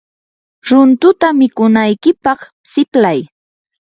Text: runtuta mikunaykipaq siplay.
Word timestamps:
runtuta 0.67 1.27
mikunaykipaq 1.39 2.39
siplay. 2.71 3.19